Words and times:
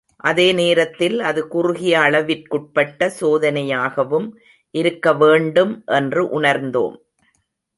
அதே 0.23 0.45
நேரத்தில் 0.53 1.19
அது 1.19 1.47
குறுகிய 1.47 1.99
அளவிற்குட்பட்ட 1.99 3.09
சோதனையாகவும் 3.19 4.27
இருக்கவேண்டும் 4.75 5.73
என்று 5.85 6.41
உணர்ந்தோம். 6.41 6.97